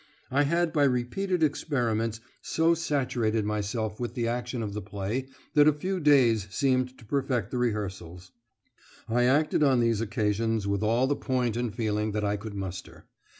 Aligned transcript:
I 0.31 0.45
had 0.45 0.73
by 0.73 0.85
repeated 0.85 1.43
experiments 1.43 2.21
so 2.41 2.73
saturated 2.73 3.45
myself 3.45 3.99
with 3.99 4.15
the 4.15 4.27
action 4.27 4.63
of 4.63 4.73
the 4.73 4.81
play 4.81 5.27
that 5.53 5.67
a 5.67 5.73
few 5.73 5.99
days 5.99 6.47
seemed 6.49 6.97
to 6.97 7.05
perfect 7.05 7.51
the 7.51 7.59
rehearsals. 7.59 8.31
I 9.07 9.25
acted 9.25 9.61
on 9.61 9.79
these 9.79 10.01
occasions 10.01 10.65
with 10.65 10.81
all 10.81 11.05
the 11.05 11.15
point 11.15 11.55
and 11.55 11.71
feeling 11.71 12.13
that 12.13 12.23
I 12.25 12.35
could 12.35 12.55
muster. 12.55 13.05